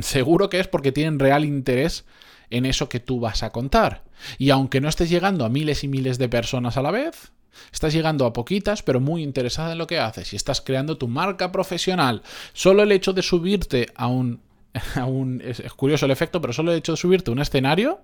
seguro 0.00 0.48
que 0.48 0.60
es 0.60 0.68
porque 0.68 0.92
tienen 0.92 1.18
real 1.18 1.44
interés 1.44 2.04
en 2.50 2.66
eso 2.66 2.88
que 2.88 3.00
tú 3.00 3.20
vas 3.20 3.42
a 3.42 3.50
contar. 3.50 4.04
Y 4.38 4.50
aunque 4.50 4.80
no 4.80 4.88
estés 4.88 5.10
llegando 5.10 5.44
a 5.44 5.48
miles 5.48 5.84
y 5.84 5.88
miles 5.88 6.18
de 6.18 6.28
personas 6.28 6.76
a 6.76 6.82
la 6.82 6.90
vez, 6.90 7.32
estás 7.72 7.92
llegando 7.92 8.26
a 8.26 8.32
poquitas, 8.32 8.82
pero 8.82 9.00
muy 9.00 9.22
interesada 9.22 9.72
en 9.72 9.78
lo 9.78 9.86
que 9.86 9.98
haces 9.98 10.32
y 10.32 10.36
estás 10.36 10.60
creando 10.60 10.98
tu 10.98 11.08
marca 11.08 11.52
profesional. 11.52 12.22
Solo 12.52 12.82
el 12.82 12.92
hecho 12.92 13.12
de 13.12 13.22
subirte 13.22 13.86
a 13.94 14.06
un... 14.06 14.40
A 14.94 15.06
un 15.06 15.40
es, 15.42 15.62
curioso 15.72 16.04
el 16.04 16.12
efecto, 16.12 16.42
pero 16.42 16.52
solo 16.52 16.72
el 16.72 16.78
hecho 16.78 16.92
de 16.92 16.98
subirte 16.98 17.30
a 17.30 17.32
un 17.32 17.40
escenario 17.40 18.00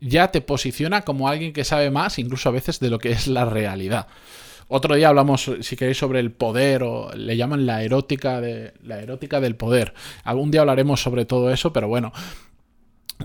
ya 0.00 0.30
te 0.30 0.40
posiciona 0.40 1.02
como 1.02 1.28
alguien 1.28 1.52
que 1.52 1.64
sabe 1.64 1.90
más, 1.90 2.18
incluso 2.18 2.48
a 2.48 2.52
veces, 2.52 2.80
de 2.80 2.90
lo 2.90 2.98
que 2.98 3.10
es 3.10 3.26
la 3.26 3.44
realidad. 3.44 4.06
Otro 4.68 4.94
día 4.94 5.08
hablamos, 5.08 5.50
si 5.60 5.76
queréis, 5.76 5.98
sobre 5.98 6.20
el 6.20 6.30
poder, 6.30 6.84
o 6.84 7.12
le 7.12 7.36
llaman 7.36 7.66
la 7.66 7.82
erótica, 7.82 8.40
de, 8.40 8.72
la 8.84 9.00
erótica 9.00 9.40
del 9.40 9.56
poder. 9.56 9.94
Algún 10.22 10.52
día 10.52 10.60
hablaremos 10.60 11.02
sobre 11.02 11.24
todo 11.24 11.50
eso, 11.50 11.72
pero 11.72 11.88
bueno, 11.88 12.12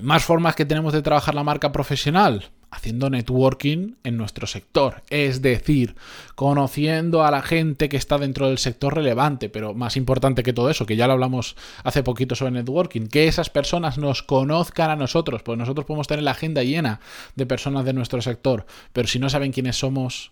más 0.01 0.23
formas 0.23 0.55
que 0.55 0.65
tenemos 0.65 0.93
de 0.93 1.01
trabajar 1.01 1.35
la 1.35 1.43
marca 1.43 1.71
profesional, 1.71 2.51
haciendo 2.75 3.09
networking 3.09 3.95
en 4.03 4.17
nuestro 4.17 4.47
sector, 4.47 5.03
es 5.09 5.41
decir, 5.41 5.95
conociendo 6.35 7.23
a 7.23 7.31
la 7.31 7.41
gente 7.41 7.89
que 7.89 7.97
está 7.97 8.17
dentro 8.17 8.49
del 8.49 8.57
sector 8.57 8.93
relevante, 8.93 9.49
pero 9.49 9.73
más 9.73 9.95
importante 9.97 10.43
que 10.43 10.53
todo 10.53 10.69
eso, 10.69 10.85
que 10.85 10.95
ya 10.95 11.07
lo 11.07 11.13
hablamos 11.13 11.55
hace 11.83 12.03
poquito 12.03 12.35
sobre 12.35 12.51
networking, 12.51 13.07
que 13.07 13.27
esas 13.27 13.49
personas 13.49 13.97
nos 13.97 14.23
conozcan 14.23 14.89
a 14.89 14.95
nosotros, 14.95 15.41
pues 15.43 15.57
nosotros 15.57 15.85
podemos 15.85 16.07
tener 16.07 16.23
la 16.23 16.31
agenda 16.31 16.63
llena 16.63 16.99
de 17.35 17.45
personas 17.45 17.85
de 17.85 17.93
nuestro 17.93 18.21
sector, 18.21 18.65
pero 18.93 19.07
si 19.07 19.19
no 19.19 19.29
saben 19.29 19.51
quiénes 19.51 19.77
somos 19.77 20.31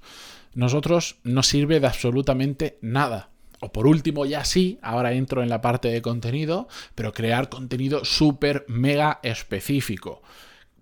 nosotros, 0.53 1.15
no 1.23 1.43
sirve 1.43 1.79
de 1.79 1.87
absolutamente 1.87 2.77
nada. 2.81 3.32
O 3.63 3.71
por 3.71 3.87
último, 3.87 4.25
ya 4.25 4.43
sí, 4.43 4.77
ahora 4.81 5.13
entro 5.13 5.41
en 5.41 5.47
la 5.47 5.61
parte 5.61 5.87
de 5.87 6.01
contenido, 6.01 6.67
pero 6.95 7.13
crear 7.13 7.47
contenido 7.47 8.03
súper 8.03 8.65
mega 8.67 9.21
específico. 9.23 10.21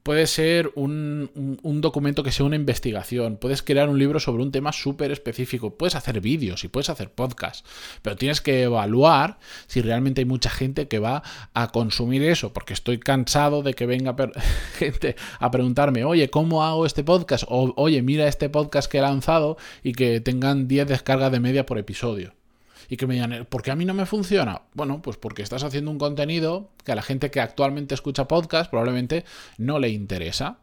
Puede 0.01 0.25
ser 0.25 0.71
un, 0.73 1.29
documento 1.63 2.23
que 2.23 2.31
sea 2.31 2.47
una 2.47 2.55
investigación, 2.55 3.37
puedes 3.37 3.61
crear 3.61 3.87
un 3.87 3.99
libro 3.99 4.19
sobre 4.19 4.41
un 4.41 4.51
tema 4.51 4.71
súper 4.71 5.11
específico, 5.11 5.77
puedes 5.77 5.93
hacer 5.93 6.21
vídeos 6.21 6.63
y 6.63 6.69
puedes 6.69 6.89
hacer 6.89 7.11
podcasts, 7.11 7.63
pero 8.01 8.15
tienes 8.15 8.41
que 8.41 8.63
evaluar 8.63 9.37
si 9.67 9.83
realmente 9.83 10.21
hay 10.21 10.25
mucha 10.25 10.49
gente 10.49 10.87
que 10.87 10.97
va 10.97 11.21
a 11.53 11.67
consumir 11.67 12.23
eso, 12.23 12.51
porque 12.51 12.73
estoy 12.73 12.97
cansado 12.97 13.61
de 13.61 13.75
que 13.75 13.85
venga 13.85 14.15
gente 14.79 15.15
a 15.37 15.51
preguntarme, 15.51 16.03
oye, 16.03 16.31
¿cómo 16.31 16.63
hago 16.63 16.87
este 16.87 17.03
podcast? 17.03 17.43
O, 17.47 17.75
oye, 17.77 18.01
mira 18.01 18.27
este 18.27 18.49
podcast 18.49 18.91
que 18.91 18.97
he 18.97 19.01
lanzado 19.01 19.57
y 19.83 19.91
que 19.91 20.19
tengan 20.19 20.67
10 20.67 20.87
descargas 20.87 21.31
de 21.31 21.39
media 21.39 21.67
por 21.67 21.77
episodio 21.77 22.40
y 22.91 22.97
que 22.97 23.07
me 23.07 23.13
digan, 23.13 23.47
¿por 23.49 23.63
qué 23.63 23.71
a 23.71 23.75
mí 23.77 23.85
no 23.85 23.93
me 23.93 24.05
funciona? 24.05 24.63
Bueno, 24.73 25.01
pues 25.01 25.15
porque 25.15 25.43
estás 25.43 25.63
haciendo 25.63 25.89
un 25.91 25.97
contenido 25.97 26.71
que 26.83 26.91
a 26.91 26.95
la 26.95 27.01
gente 27.01 27.31
que 27.31 27.39
actualmente 27.39 27.95
escucha 27.95 28.27
podcast 28.27 28.69
probablemente 28.69 29.23
no 29.57 29.79
le 29.79 29.87
interesa. 29.87 30.57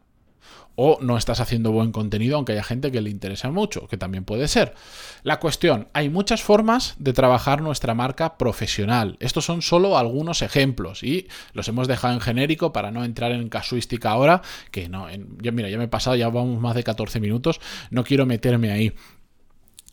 O 0.75 0.99
no 1.01 1.17
estás 1.17 1.39
haciendo 1.39 1.71
buen 1.71 1.91
contenido, 1.91 2.35
aunque 2.35 2.51
haya 2.53 2.63
gente 2.63 2.91
que 2.91 3.01
le 3.01 3.09
interesa 3.09 3.49
mucho, 3.49 3.87
que 3.87 3.97
también 3.97 4.25
puede 4.25 4.47
ser. 4.47 4.75
La 5.23 5.39
cuestión, 5.39 5.87
hay 5.91 6.09
muchas 6.09 6.43
formas 6.43 6.93
de 6.99 7.13
trabajar 7.13 7.61
nuestra 7.61 7.95
marca 7.95 8.37
profesional. 8.37 9.17
Estos 9.19 9.43
son 9.43 9.63
solo 9.63 9.97
algunos 9.97 10.43
ejemplos 10.43 11.01
y 11.01 11.27
los 11.53 11.67
hemos 11.67 11.87
dejado 11.87 12.13
en 12.13 12.21
genérico 12.21 12.71
para 12.71 12.91
no 12.91 13.03
entrar 13.03 13.31
en 13.31 13.49
casuística 13.49 14.11
ahora, 14.11 14.43
que 14.69 14.87
no, 14.87 15.07
ya 15.41 15.51
mira, 15.51 15.69
ya 15.69 15.79
me 15.79 15.85
he 15.85 15.89
pasado, 15.89 16.15
ya 16.15 16.29
vamos 16.29 16.61
más 16.61 16.75
de 16.75 16.83
14 16.83 17.19
minutos, 17.19 17.59
no 17.89 18.03
quiero 18.03 18.27
meterme 18.27 18.71
ahí. 18.71 18.93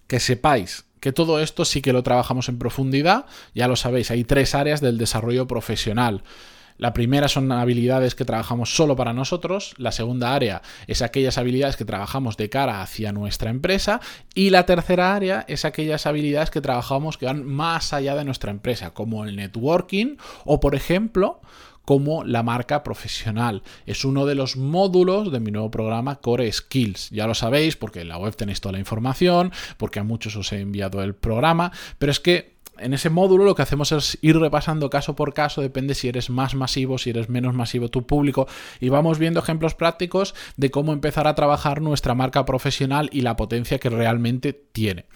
que 0.07 0.21
sepáis 0.21 0.86
que 1.01 1.13
todo 1.13 1.41
esto 1.41 1.65
sí 1.65 1.83
que 1.83 1.93
lo 1.93 2.03
trabajamos 2.03 2.49
en 2.49 2.59
profundidad, 2.59 3.27
ya 3.55 3.69
lo 3.69 3.77
sabéis, 3.77 4.11
hay 4.11 4.25
tres 4.25 4.55
áreas 4.55 4.81
del 4.81 4.99
desarrollo 4.99 5.47
profesional. 5.47 6.23
La 6.79 6.93
primera 6.93 7.29
son 7.29 7.51
habilidades 7.53 8.15
que 8.15 8.27
trabajamos 8.27 8.77
solo 8.77 8.97
para 8.97 9.15
nosotros, 9.15 9.75
la 9.79 9.93
segunda 9.93 10.35
área 10.35 10.61
es 10.87 11.01
aquellas 11.01 11.39
habilidades 11.39 11.77
que 11.77 11.87
trabajamos 11.87 12.37
de 12.37 12.51
cara 12.51 12.83
hacia 12.83 13.13
nuestra 13.13 13.49
empresa 13.49 14.01
y 14.35 14.51
la 14.51 14.67
tercera 14.67 15.15
área 15.15 15.45
es 15.49 15.65
aquellas 15.65 16.05
habilidades 16.05 16.51
que 16.51 16.61
trabajamos 16.61 17.17
que 17.17 17.27
van 17.27 17.47
más 17.47 17.95
allá 17.95 18.15
de 18.15 18.25
nuestra 18.25 18.51
empresa, 18.51 18.93
como 18.93 19.25
el 19.25 19.37
networking 19.37 20.17
o 20.45 20.61
por 20.61 20.75
ejemplo 20.75 21.41
como 21.87 22.25
la 22.25 22.43
marca 22.43 22.83
profesional. 22.83 23.63
Es 23.87 24.05
uno 24.05 24.27
de 24.27 24.35
los 24.35 24.59
módulos 24.59 25.33
de 25.33 25.41
mi 25.41 25.51
nuevo 25.51 25.71
programa 25.71 26.17
Core 26.17 26.53
Skills. 26.53 27.09
Ya 27.11 27.27
lo 27.27 27.35
sabéis 27.35 27.77
porque 27.77 28.03
en 28.03 28.09
la 28.09 28.19
web 28.19 28.37
tenéis 28.37 28.61
toda 28.61 28.73
la 28.73 28.81
información, 28.81 29.53
porque 29.79 30.01
a 30.01 30.05
muchos 30.05 30.37
os 30.37 30.53
he 30.53 30.61
enviado 30.61 31.03
el 31.03 31.15
programa, 31.15 31.73
pero 31.99 32.13
es 32.13 32.21
que 32.21 32.57
en 32.79 32.93
ese 32.93 33.09
módulo 33.09 33.45
lo 33.45 33.55
que 33.55 33.63
hacemos 33.63 33.93
es 33.93 34.19
ir 34.21 34.37
repasando 34.39 34.91
caso 34.91 35.17
por 35.17 35.33
caso, 35.33 35.63
depende 35.63 35.95
si 35.95 36.09
eres 36.09 36.29
más 36.29 36.55
masivo, 36.55 36.99
si 36.99 37.11
eres 37.11 37.29
menos 37.29 37.55
masivo 37.55 37.89
tu 37.89 38.05
público, 38.07 38.49
y 38.81 38.89
vamos 38.89 39.19
viendo 39.19 39.41
ejemplos 39.41 39.75
prácticos 39.75 40.35
de 40.57 40.71
cómo 40.71 40.93
empezar 40.93 41.27
a 41.27 41.35
trabajar 41.35 41.81
nuestra 41.81 42.15
marca 42.15 42.45
profesional 42.45 43.09
y 43.13 43.23
la 43.23 43.37
potencia 43.37 43.79
que 43.79 43.91
realmente 43.91 44.53
tiene. 44.53 45.07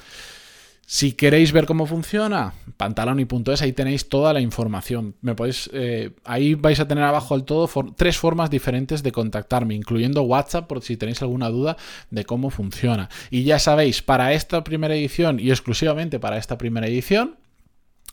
Si 0.92 1.12
queréis 1.12 1.52
ver 1.52 1.66
cómo 1.66 1.87
funciona, 1.87 2.52
pantaloni.es, 2.76 3.62
ahí 3.62 3.73
tenéis 3.73 4.09
toda 4.09 4.32
la 4.32 4.40
información. 4.40 5.14
Me 5.20 5.37
podéis, 5.37 5.70
eh, 5.73 6.11
ahí 6.25 6.54
vais 6.54 6.80
a 6.80 6.88
tener 6.88 7.04
abajo 7.04 7.37
al 7.37 7.44
todo 7.44 7.70
tres 7.94 8.18
formas 8.18 8.50
diferentes 8.50 9.04
de 9.04 9.12
contactarme, 9.12 9.76
incluyendo 9.76 10.23
WhatsApp, 10.23 10.66
por 10.66 10.82
si 10.82 10.97
tenéis 10.97 11.23
alguna 11.23 11.49
duda 11.49 11.76
de 12.11 12.25
cómo 12.25 12.50
funciona. 12.50 13.09
Y 13.30 13.44
ya 13.44 13.61
sabéis, 13.61 14.02
para 14.02 14.32
esta 14.32 14.64
primera 14.64 14.97
edición 14.97 15.38
y 15.38 15.50
exclusivamente 15.50 16.18
para 16.18 16.38
esta 16.38 16.59
primera 16.59 16.88
edición, 16.88 17.37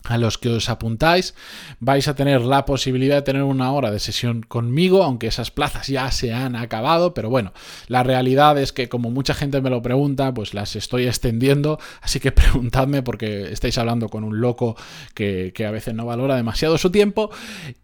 a 0.06 0.18
los 0.18 0.38
que 0.38 0.50
os 0.50 0.70
apuntáis 0.70 1.36
vais 1.80 2.08
a 2.08 2.16
tener 2.16 2.42
la 2.42 2.66
posibilidad 2.66 3.16
de 3.16 3.22
tener 3.22 3.44
una 3.44 3.72
hora 3.72 3.92
de 3.92 4.00
sesión 4.00 4.42
conmigo, 4.42 5.04
aunque 5.04 5.28
esas 5.28 5.52
plazas 5.52 5.88
ya 5.88 6.10
se 6.12 6.34
han 6.34 6.56
acabado, 6.56 7.14
pero 7.14 7.30
bueno, 7.30 7.54
la 7.88 8.04
realidad 8.04 8.58
es 8.58 8.72
que 8.72 8.90
como 8.90 9.12
mucha 9.12 9.34
gente 9.34 9.62
me 9.62 9.70
lo 9.70 9.82
pregunta, 9.82 10.34
pues 10.34 10.54
las 10.54 10.76
estoy 10.76 11.08
extendiendo, 11.08 11.80
así 12.02 12.20
que 12.20 12.32
preguntadme 12.34 13.04
porque 13.04 13.52
estáis 13.52 13.78
hablando 13.78 14.10
con 14.10 14.24
un 14.24 14.40
loco 14.40 14.76
que, 15.14 15.52
que 15.54 15.66
a 15.66 15.72
veces 15.72 15.94
no 15.94 16.06
valora 16.06 16.36
demasiado 16.36 16.78
su 16.78 16.92
tiempo 16.92 17.30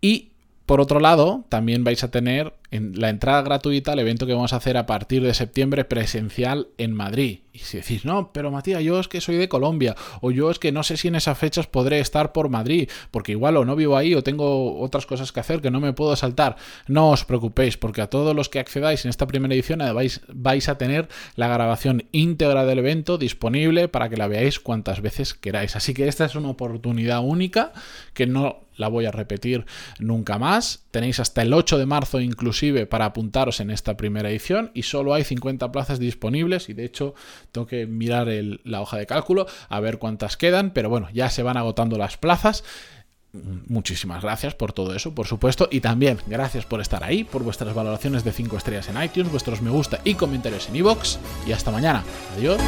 y 0.01 0.29
por 0.65 0.79
otro 0.79 1.01
lado, 1.01 1.45
también 1.49 1.83
vais 1.83 2.03
a 2.05 2.11
tener 2.11 2.53
en 2.71 2.99
la 2.99 3.09
entrada 3.09 3.41
gratuita 3.41 3.91
al 3.91 3.99
evento 3.99 4.25
que 4.25 4.33
vamos 4.33 4.53
a 4.53 4.57
hacer 4.57 4.77
a 4.77 4.85
partir 4.85 5.21
de 5.21 5.33
septiembre 5.33 5.83
presencial 5.83 6.69
en 6.77 6.93
Madrid. 6.93 7.42
Y 7.55 7.59
si 7.59 7.77
decís, 7.77 8.03
no, 8.03 8.33
pero 8.33 8.49
Matías, 8.49 8.81
yo 8.81 8.99
es 8.99 9.07
que 9.07 9.21
soy 9.21 9.35
de 9.35 9.47
Colombia, 9.47 9.95
o 10.21 10.31
yo 10.31 10.49
es 10.49 10.57
que 10.57 10.71
no 10.71 10.81
sé 10.81 10.97
si 10.97 11.09
en 11.09 11.15
esas 11.15 11.37
fechas 11.37 11.67
podré 11.67 11.99
estar 11.99 12.31
por 12.31 12.49
Madrid, 12.49 12.89
porque 13.11 13.33
igual 13.33 13.57
o 13.57 13.63
no 13.63 13.75
vivo 13.75 13.95
ahí 13.95 14.15
o 14.15 14.23
tengo 14.23 14.79
otras 14.79 15.05
cosas 15.05 15.31
que 15.31 15.39
hacer 15.39 15.61
que 15.61 15.69
no 15.69 15.79
me 15.79 15.93
puedo 15.93 16.15
saltar. 16.15 16.55
No 16.87 17.11
os 17.11 17.25
preocupéis, 17.25 17.77
porque 17.77 18.01
a 18.01 18.09
todos 18.09 18.35
los 18.35 18.49
que 18.49 18.57
accedáis 18.57 19.05
en 19.05 19.09
esta 19.09 19.27
primera 19.27 19.53
edición 19.53 19.81
vais, 19.93 20.21
vais 20.29 20.67
a 20.67 20.79
tener 20.79 21.09
la 21.35 21.47
grabación 21.47 22.05
íntegra 22.11 22.65
del 22.65 22.79
evento 22.79 23.19
disponible 23.19 23.87
para 23.87 24.09
que 24.09 24.17
la 24.17 24.27
veáis 24.27 24.59
cuantas 24.59 25.01
veces 25.01 25.35
queráis. 25.35 25.75
Así 25.75 25.93
que 25.93 26.07
esta 26.07 26.25
es 26.25 26.33
una 26.33 26.49
oportunidad 26.49 27.23
única 27.23 27.71
que 28.15 28.25
no 28.25 28.63
la 28.77 28.87
voy 28.87 29.05
a 29.05 29.11
repetir 29.11 29.65
nunca 29.99 30.37
más. 30.37 30.85
Tenéis 30.91 31.19
hasta 31.19 31.41
el 31.41 31.53
8 31.53 31.77
de 31.77 31.85
marzo 31.85 32.19
inclusive 32.19 32.85
para 32.85 33.05
apuntaros 33.05 33.59
en 33.59 33.69
esta 33.69 33.97
primera 33.97 34.29
edición 34.29 34.71
y 34.73 34.83
solo 34.83 35.13
hay 35.13 35.23
50 35.23 35.71
plazas 35.71 35.99
disponibles 35.99 36.69
y 36.69 36.73
de 36.73 36.85
hecho 36.85 37.13
tengo 37.53 37.67
que 37.67 37.85
mirar 37.87 38.27
la 38.63 38.81
hoja 38.81 38.97
de 38.97 39.05
cálculo 39.05 39.45
a 39.69 39.79
ver 39.79 39.99
cuántas 39.99 40.35
quedan, 40.35 40.71
pero 40.71 40.89
bueno, 40.89 41.07
ya 41.13 41.29
se 41.29 41.43
van 41.43 41.55
agotando 41.55 41.97
las 41.97 42.17
plazas. 42.17 42.65
Muchísimas 43.31 44.21
gracias 44.21 44.53
por 44.53 44.73
todo 44.73 44.93
eso, 44.93 45.15
por 45.15 45.27
supuesto, 45.27 45.67
y 45.71 45.79
también 45.79 46.19
gracias 46.27 46.65
por 46.65 46.81
estar 46.81 47.03
ahí, 47.03 47.23
por 47.23 47.43
vuestras 47.43 47.73
valoraciones 47.73 48.23
de 48.23 48.31
5 48.31 48.57
estrellas 48.57 48.89
en 48.89 49.01
iTunes, 49.01 49.31
vuestros 49.31 49.61
me 49.61 49.71
gusta 49.71 50.01
y 50.03 50.15
comentarios 50.15 50.67
en 50.69 50.75
iVoox, 50.75 51.17
y 51.47 51.51
hasta 51.51 51.71
mañana. 51.71 52.03
Adiós. 52.35 52.59